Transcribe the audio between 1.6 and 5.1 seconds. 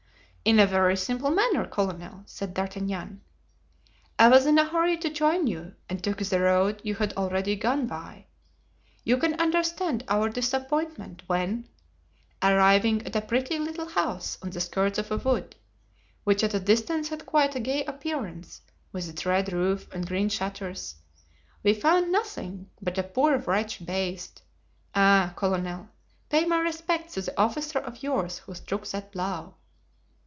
colonel," said D'Artagnan. "I was in a hurry